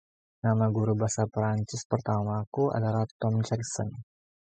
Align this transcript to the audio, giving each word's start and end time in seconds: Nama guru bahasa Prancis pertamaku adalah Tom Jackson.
Nama 0.43 0.65
guru 0.75 0.91
bahasa 0.99 1.29
Prancis 1.33 1.81
pertamaku 1.91 2.63
adalah 2.77 3.05
Tom 3.21 3.35
Jackson. 3.47 3.89